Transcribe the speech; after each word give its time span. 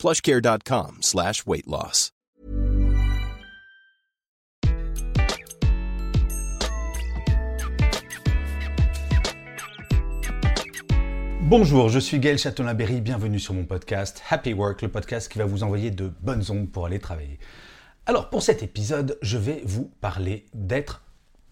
plushcare.com 0.00 0.98
slash 1.02 1.46
weight 1.46 1.66
loss. 1.66 2.10
Bonjour, 11.42 11.88
je 11.88 11.98
suis 11.98 12.20
Gaël 12.20 12.38
Châtelain-Berry, 12.38 13.00
bienvenue 13.00 13.40
sur 13.40 13.54
mon 13.54 13.64
podcast 13.64 14.22
Happy 14.30 14.52
Work, 14.52 14.82
le 14.82 14.88
podcast 14.88 15.30
qui 15.30 15.38
va 15.38 15.44
vous 15.44 15.64
envoyer 15.64 15.90
de 15.90 16.12
bonnes 16.22 16.44
ondes 16.48 16.70
pour 16.70 16.86
aller 16.86 17.00
travailler. 17.00 17.40
Alors 18.06 18.30
pour 18.30 18.42
cet 18.42 18.62
épisode, 18.62 19.18
je 19.20 19.36
vais 19.36 19.60
vous 19.64 19.90
parler 20.00 20.46
d'être 20.54 21.02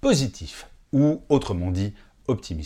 positif, 0.01 0.69
ou 0.93 1.23
autrement 1.29 1.73
dit, 1.73 1.95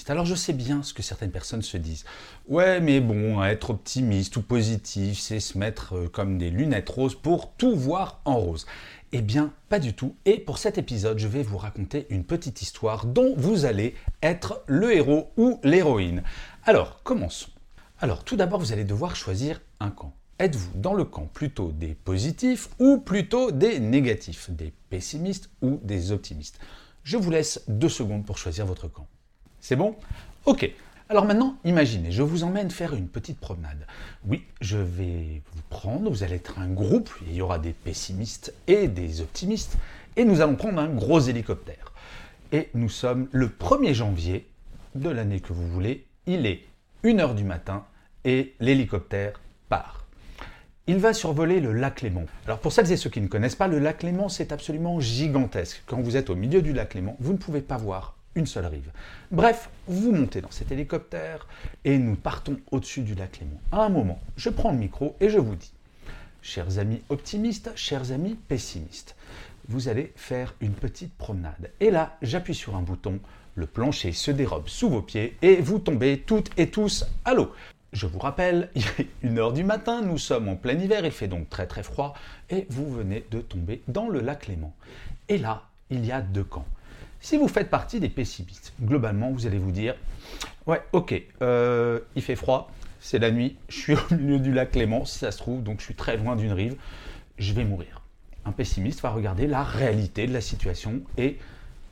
Alors 0.09 0.27
je 0.27 0.35
sais 0.35 0.53
bien 0.53 0.83
ce 0.83 0.93
que 0.93 1.03
certaines 1.03 1.31
personnes 1.31 1.63
se 1.63 1.77
disent. 1.77 2.05
Ouais, 2.49 2.81
mais 2.81 3.01
bon, 3.01 3.43
être 3.45 3.71
optimiste 3.71 4.37
ou 4.37 4.43
positif, 4.43 5.21
c'est 5.21 5.39
se 5.39 5.57
mettre 5.57 5.97
euh, 5.97 6.09
comme 6.09 6.37
des 6.37 6.51
lunettes 6.51 6.89
roses 6.89 7.15
pour 7.15 7.53
tout 7.53 7.77
voir 7.77 8.21
en 8.25 8.39
rose. 8.39 8.67
Eh 9.13 9.23
bien, 9.23 9.53
pas 9.69 9.79
du 9.79 9.95
tout. 9.95 10.17
Et 10.25 10.39
pour 10.39 10.59
cet 10.59 10.79
épisode, 10.79 11.19
je 11.19 11.29
vais 11.29 11.45
vous 11.45 11.59
raconter 11.59 12.07
une 12.11 12.25
petite 12.25 12.61
histoire 12.61 13.07
dont 13.07 13.35
vous 13.37 13.65
allez 13.65 13.95
être 14.21 14.63
le 14.67 14.93
héros 14.93 15.31
ou 15.37 15.61
l'héroïne. 15.63 16.25
Alors, 16.65 17.01
commençons. 17.05 17.51
Alors, 18.01 18.25
tout 18.25 18.37
d'abord, 18.37 18.59
vous 18.59 18.73
allez 18.73 18.85
devoir 18.85 19.15
choisir 19.15 19.61
un 19.79 19.91
camp. 19.91 20.13
Êtes-vous 20.41 20.73
dans 20.75 20.95
le 20.95 21.05
camp 21.05 21.29
plutôt 21.33 21.71
des 21.71 21.95
positifs 21.95 22.69
ou 22.81 22.99
plutôt 22.99 23.53
des 23.53 23.79
négatifs, 23.79 24.51
des 24.51 24.73
pessimistes 24.91 25.51
ou 25.61 25.79
des 25.85 26.11
optimistes? 26.11 26.59
Je 27.05 27.17
vous 27.17 27.31
laisse 27.31 27.63
deux 27.69 27.89
secondes 27.89 28.27
pour 28.27 28.39
choisir 28.39 28.67
votre 28.67 28.89
camp. 28.89 29.07
C'est 29.63 29.77
bon? 29.77 29.95
Ok. 30.45 30.69
Alors 31.09 31.25
maintenant, 31.25 31.57
imaginez, 31.65 32.11
je 32.11 32.23
vous 32.23 32.43
emmène 32.43 32.69
faire 32.69 32.95
une 32.95 33.07
petite 33.07 33.39
promenade. 33.39 33.87
Oui, 34.27 34.45
je 34.61 34.77
vais 34.77 35.41
vous 35.55 35.63
prendre, 35.71 36.11
vous 36.11 36.25
allez 36.25 36.35
être 36.35 36.59
un 36.59 36.67
groupe, 36.67 37.11
il 37.29 37.35
y 37.35 37.41
aura 37.41 37.61
des 37.61 37.73
pessimistes 37.73 38.53
et 38.67 38.89
des 38.89 39.21
optimistes, 39.21 39.77
et 40.17 40.25
nous 40.25 40.41
allons 40.41 40.57
prendre 40.57 40.81
un 40.81 40.89
gros 40.89 41.21
hélicoptère. 41.21 41.93
Et 42.51 42.71
nous 42.75 42.89
sommes 42.89 43.29
le 43.31 43.47
1er 43.47 43.95
janvier 43.95 44.49
de 44.97 45.11
l'année 45.11 45.39
que 45.39 45.53
vous 45.53 45.69
voulez, 45.69 46.07
il 46.27 46.45
est 46.45 46.65
1h 47.05 47.37
du 47.37 47.45
matin 47.45 47.85
et 48.25 48.55
l'hélicoptère 48.59 49.41
part. 49.69 50.07
Il 50.89 50.99
va 50.99 51.15
survoler 51.15 51.61
le 51.61 51.73
lac 51.73 52.03
Léman. 52.03 52.27
Alors 52.47 52.59
pour 52.59 52.73
celles 52.73 52.91
et 52.91 52.97
ceux 52.97 53.11
qui 53.11 53.21
ne 53.21 53.29
connaissent 53.29 53.55
pas, 53.55 53.69
le 53.69 53.79
lac 53.79 54.03
Léman 54.03 54.29
c'est 54.29 54.51
absolument 54.51 54.99
gigantesque. 54.99 55.85
Quand 55.87 56.01
vous 56.01 56.17
êtes 56.17 56.31
au 56.31 56.35
milieu 56.35 56.63
du 56.63 56.73
lac 56.73 56.95
Léman, 56.95 57.17
vous 57.21 57.33
ne 57.33 57.39
pouvez 57.39 57.61
pas 57.61 57.77
voir 57.77 58.17
une 58.35 58.47
seule 58.47 58.67
rive. 58.67 58.91
Bref, 59.31 59.71
vous 59.87 60.13
montez 60.13 60.41
dans 60.41 60.51
cet 60.51 60.73
hélicoptère 60.73 61.47
et 61.85 61.99
nous 61.99 62.17
partons 62.17 62.59
au-dessus 62.71 63.03
du 63.03 63.15
lac 63.15 63.39
Léman. 63.41 63.61
À 63.71 63.85
un 63.85 63.89
moment, 63.89 64.21
je 64.37 64.51
prends 64.51 64.73
le 64.73 64.79
micro 64.79 65.17
et 65.21 65.29
je 65.29 65.39
vous 65.39 65.57
dis, 65.57 65.73
chers 66.41 66.79
amis 66.79 67.03
optimistes, 67.09 67.71
chers 67.77 68.13
amis 68.13 68.37
pessimistes, 68.49 69.17
vous 69.69 69.89
allez 69.89 70.13
faire 70.17 70.55
une 70.61 70.73
petite 70.73 71.15
promenade. 71.15 71.71
Et 71.81 71.91
là, 71.91 72.17
j'appuie 72.23 72.55
sur 72.55 72.77
un 72.77 72.83
bouton, 72.83 73.21
le 73.55 73.67
plancher 73.67 74.13
se 74.13 74.31
dérobe 74.31 74.69
sous 74.69 74.89
vos 74.89 75.03
pieds 75.03 75.37
et 75.43 75.57
vous 75.57 75.79
tombez 75.79 76.21
toutes 76.21 76.51
et 76.59 76.71
tous 76.71 77.05
à 77.25 77.35
l'eau. 77.35 77.53
Je 77.93 78.07
vous 78.07 78.19
rappelle, 78.19 78.71
il 78.75 78.85
est 78.99 79.27
1h 79.27 79.53
du 79.53 79.65
matin, 79.65 80.01
nous 80.01 80.19
sommes 80.19 80.49
en 80.49 80.57
plein 80.57 80.79
hiver, 80.79 81.05
il 81.05 81.11
fait 81.11 81.29
donc 81.29 81.51
très 81.51 81.67
très 81.67 81.83
froid, 81.83 82.15
et 82.49 82.67
vous 82.71 82.91
venez 82.91 83.27
de 83.31 83.41
tomber 83.41 83.83
dans 83.87 84.09
le 84.09 84.21
lac 84.21 84.47
Léman. 84.47 84.75
Et 85.29 85.37
là, 85.37 85.65
il 85.91 86.07
y 86.07 86.11
a 86.11 86.23
deux 86.23 86.45
camps. 86.45 86.67
Si 87.23 87.37
vous 87.37 87.47
faites 87.47 87.71
partie 87.71 88.01
des 88.01 88.09
pessimistes, 88.09 88.73
globalement, 88.83 89.31
vous 89.31 89.47
allez 89.47 89.59
vous 89.59 89.71
dire 89.71 89.95
Ouais, 90.67 90.83
ok, 90.93 91.15
euh, 91.41 92.01
il 92.17 92.23
fait 92.23 92.35
froid, 92.35 92.73
c'est 92.99 93.21
la 93.21 93.31
nuit, 93.31 93.57
je 93.69 93.77
suis 93.77 93.95
au 93.95 94.15
milieu 94.17 94.41
du 94.41 94.53
lac 94.53 94.75
Léman, 94.75 95.05
si 95.05 95.21
ça 95.21 95.31
se 95.31 95.39
trouve, 95.39 95.63
donc 95.63 95.79
je 95.79 95.85
suis 95.85 95.95
très 95.95 96.17
loin 96.17 96.35
d'une 96.35 96.53
rive, 96.53 96.75
je 97.39 97.53
vais 97.53 97.65
mourir. 97.65 98.03
Un 98.45 98.51
pessimiste 98.51 99.03
va 99.03 99.11
regarder 99.11 99.47
la 99.47 99.63
réalité 99.63 100.27
de 100.27 100.33
la 100.33 100.41
situation 100.41 101.01
et 101.17 101.39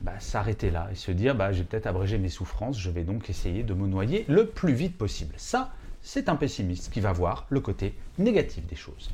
bah, 0.01 0.19
s'arrêter 0.19 0.69
là 0.69 0.89
et 0.91 0.95
se 0.95 1.11
dire 1.11 1.33
bah, 1.33 1.53
j'ai 1.53 1.63
peut-être 1.63 1.87
abrégé 1.87 2.17
mes 2.17 2.27
souffrances, 2.27 2.77
je 2.77 2.89
vais 2.89 3.05
donc 3.05 3.29
essayer 3.29 3.63
de 3.63 3.73
me 3.73 3.87
noyer 3.87 4.25
le 4.27 4.47
plus 4.47 4.73
vite 4.73 4.97
possible. 4.97 5.33
Ça, 5.37 5.71
c'est 6.01 6.27
un 6.27 6.35
pessimiste 6.35 6.91
qui 6.91 6.99
va 6.99 7.13
voir 7.13 7.45
le 7.49 7.61
côté 7.61 7.95
négatif 8.17 8.67
des 8.67 8.75
choses. 8.75 9.09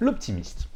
L'optimiste. 0.00 0.70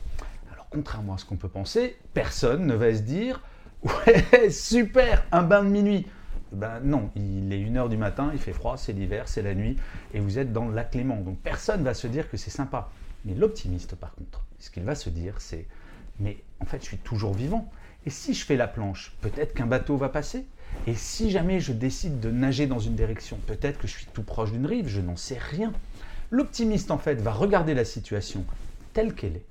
Alors, 0.52 0.66
contrairement 0.68 1.14
à 1.14 1.18
ce 1.18 1.24
qu'on 1.24 1.36
peut 1.36 1.48
penser, 1.48 1.96
personne 2.12 2.66
ne 2.66 2.74
va 2.74 2.94
se 2.94 3.00
dire 3.00 3.40
Ouais, 3.82 4.50
super, 4.50 5.24
un 5.32 5.42
bain 5.42 5.64
de 5.64 5.68
minuit. 5.68 6.06
Ben 6.52 6.80
non, 6.84 7.10
il 7.16 7.52
est 7.52 7.58
1h 7.58 7.88
du 7.88 7.96
matin, 7.96 8.30
il 8.32 8.38
fait 8.38 8.52
froid, 8.52 8.76
c'est 8.76 8.92
l'hiver, 8.92 9.26
c'est 9.26 9.42
la 9.42 9.54
nuit, 9.54 9.78
et 10.12 10.20
vous 10.20 10.38
êtes 10.38 10.52
dans 10.52 10.68
le 10.68 10.74
lac 10.74 10.94
Léman. 10.94 11.16
Donc 11.22 11.38
personne 11.38 11.82
va 11.82 11.94
se 11.94 12.06
dire 12.06 12.30
que 12.30 12.36
c'est 12.36 12.50
sympa. 12.50 12.90
Mais 13.24 13.34
l'optimiste, 13.34 13.94
par 13.94 14.14
contre, 14.14 14.44
ce 14.58 14.70
qu'il 14.70 14.84
va 14.84 14.94
se 14.94 15.08
dire, 15.08 15.40
c'est 15.40 15.66
Mais 16.20 16.38
en 16.60 16.66
fait, 16.66 16.80
je 16.80 16.86
suis 16.86 16.98
toujours 16.98 17.32
vivant. 17.32 17.70
Et 18.04 18.10
si 18.10 18.34
je 18.34 18.44
fais 18.44 18.56
la 18.56 18.68
planche, 18.68 19.16
peut-être 19.20 19.54
qu'un 19.54 19.66
bateau 19.66 19.96
va 19.96 20.08
passer. 20.08 20.46
Et 20.86 20.94
si 20.94 21.30
jamais 21.30 21.60
je 21.60 21.72
décide 21.72 22.20
de 22.20 22.30
nager 22.30 22.66
dans 22.66 22.78
une 22.78 22.94
direction, 22.94 23.38
peut-être 23.46 23.78
que 23.78 23.86
je 23.86 23.92
suis 23.92 24.06
tout 24.06 24.22
proche 24.22 24.52
d'une 24.52 24.66
rive, 24.66 24.88
je 24.88 25.00
n'en 25.00 25.16
sais 25.16 25.38
rien. 25.38 25.72
L'optimiste, 26.30 26.90
en 26.90 26.98
fait, 26.98 27.16
va 27.16 27.32
regarder 27.32 27.74
la 27.74 27.84
situation 27.84 28.44
telle 28.92 29.14
qu'elle 29.14 29.36
est 29.36 29.44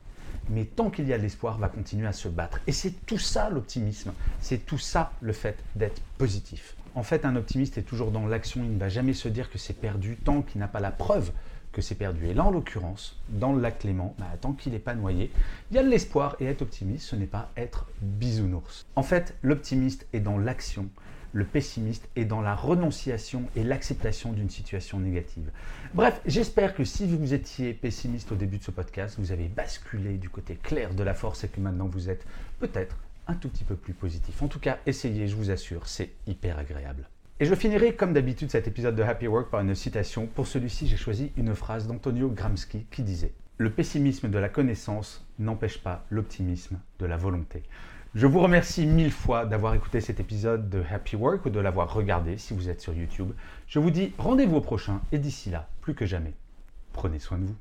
mais 0.50 0.66
tant 0.66 0.90
qu'il 0.90 1.08
y 1.08 1.14
a 1.14 1.18
de 1.18 1.24
l'espoir, 1.24 1.58
va 1.58 1.70
continuer 1.70 2.08
à 2.08 2.14
se 2.14 2.28
battre. 2.28 2.60
Et 2.68 2.72
c'est 2.72 3.06
tout 3.06 3.18
ça 3.18 3.50
l'optimisme, 3.50 4.14
c'est 4.40 4.66
tout 4.66 4.78
ça 4.78 5.12
le 5.22 5.34
fait 5.34 5.58
d'être 5.76 6.02
positif. 6.18 6.76
En 6.94 7.04
fait, 7.04 7.24
un 7.26 7.36
optimiste 7.36 7.78
est 7.78 7.84
toujours 7.84 8.12
dans 8.12 8.28
l'action, 8.28 8.62
il 8.64 8.74
ne 8.74 8.80
va 8.80 8.90
jamais 8.90 9.14
se 9.14 9.30
dire 9.30 9.50
que 9.50 9.58
c'est 9.58 9.74
perdu 9.74 10.18
tant 10.18 10.42
qu'il 10.42 10.60
n'a 10.60 10.68
pas 10.68 10.82
la 10.82 10.92
preuve 10.92 11.32
que 11.72 11.82
c'est 11.82 11.96
perdu. 11.96 12.28
Et 12.28 12.34
là, 12.34 12.44
en 12.44 12.52
l'occurrence, 12.52 13.18
dans 13.30 13.54
le 13.54 13.62
lac 13.62 13.80
Clément, 13.80 14.14
bah, 14.20 14.26
tant 14.40 14.52
qu'il 14.52 14.74
n'est 14.74 14.80
pas 14.80 14.94
noyé, 14.94 15.32
il 15.70 15.76
y 15.76 15.80
a 15.80 15.84
de 15.84 15.90
l'espoir 15.90 16.36
et 16.40 16.46
être 16.46 16.64
optimiste, 16.64 17.08
ce 17.08 17.16
n'est 17.16 17.26
pas 17.26 17.50
être 17.56 17.88
bisounours. 18.02 18.86
En 18.96 19.04
fait, 19.04 19.36
l'optimiste 19.42 20.06
est 20.12 20.20
dans 20.20 20.38
l'action, 20.38 20.90
le 21.34 21.46
pessimiste 21.46 22.10
est 22.16 22.26
dans 22.26 22.42
la 22.42 22.56
renonciation 22.56 23.44
et 23.56 23.64
l'acceptation 23.64 24.34
d'une 24.34 24.50
situation 24.50 25.00
négative. 25.00 25.52
Bref, 25.94 26.22
j'espère 26.26 26.74
que 26.74 26.84
si 26.84 27.06
vous 27.06 27.34
étiez 27.34 27.74
pessimiste 27.74 28.32
au 28.32 28.36
début 28.36 28.58
de 28.58 28.64
ce 28.64 28.72
podcast, 28.72 29.16
vous 29.18 29.32
avez 29.32 29.48
basculé 29.48 30.18
du 30.18 30.30
côté 30.30 30.56
clair 30.56 30.94
de 30.94 31.04
la 31.04 31.14
force 31.14 31.44
et 31.44 31.48
que 31.48 31.60
maintenant 31.60 31.88
vous 31.88 32.10
êtes 32.10 32.26
peut-être 32.60 32.98
un 33.28 33.36
tout 33.36 33.50
petit 33.50 33.64
peu 33.64 33.76
plus 33.76 33.94
positif. 33.94 34.42
En 34.42 34.48
tout 34.48 34.60
cas, 34.60 34.80
essayez, 34.86 35.28
je 35.28 35.36
vous 35.36 35.52
assure, 35.52 35.88
c'est 35.88 36.10
hyper 36.28 36.58
agréable. 36.60 37.08
Et 37.40 37.46
je 37.46 37.56
finirai 37.56 37.96
comme 37.96 38.14
d'habitude 38.14 38.52
cet 38.52 38.68
épisode 38.68 38.96
de 38.96 39.02
Happy 39.02 39.28
Work 39.28 39.50
par 39.50 39.62
une 39.62 39.74
citation. 39.74 40.28
Pour 40.28 40.46
celui-ci, 40.46 40.88
j'ai 40.88 40.98
choisi 40.98 41.32
une 41.38 41.56
phrase 41.56 41.88
d'Antonio 41.88 42.30
Gramsci 42.30 42.86
qui 42.92 43.02
disait 43.02 43.34
Le 43.58 43.72
pessimisme 43.72 44.30
de 44.30 44.38
la 44.38 44.50
connaissance 44.50 45.26
n'empêche 45.40 45.82
pas 45.82 46.06
l'optimisme 46.12 46.80
de 47.00 47.06
la 47.08 47.18
volonté. 47.18 47.64
Je 48.14 48.28
vous 48.28 48.42
remercie 48.42 48.86
mille 48.86 49.12
fois 49.12 49.46
d'avoir 49.46 49.74
écouté 49.74 50.02
cet 50.02 50.20
épisode 50.20 50.70
de 50.70 50.84
Happy 50.92 51.16
Work 51.16 51.46
ou 51.46 51.50
de 51.50 51.62
l'avoir 51.62 51.94
regardé 51.94 52.38
si 52.38 52.54
vous 52.54 52.68
êtes 52.68 52.82
sur 52.82 52.94
YouTube. 52.94 53.32
Je 53.68 53.80
vous 53.80 53.90
dis 53.90 54.12
rendez-vous 54.18 54.58
au 54.58 54.62
prochain 54.62 55.00
et 55.14 55.18
d'ici 55.18 55.50
là, 55.50 55.70
plus 55.80 55.96
que 55.96 56.06
jamais, 56.06 56.34
prenez 56.92 57.20
soin 57.20 57.38
de 57.38 57.46
vous. 57.46 57.56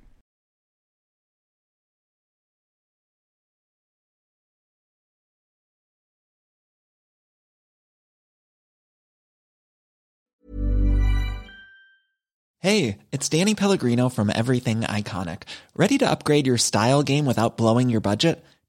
Hey, 12.59 12.99
it's 13.13 13.29
Danny 13.29 13.55
Pellegrino 13.55 14.09
from 14.09 14.31
Everything 14.31 14.81
Iconic. 14.81 15.45
Ready 15.77 15.97
to 15.99 16.11
upgrade 16.11 16.47
your 16.47 16.59
style 16.59 17.05
game 17.05 17.25
without 17.25 17.57
blowing 17.57 17.89
your 17.89 18.01
budget? 18.01 18.45